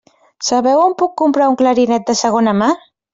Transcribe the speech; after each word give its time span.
Sabeu 0.45 0.79
on 0.85 0.95
puc 1.01 1.13
comprar 1.21 1.49
un 1.51 1.57
clarinet 1.59 2.07
de 2.09 2.17
segona 2.23 2.55
mà? 2.63 2.71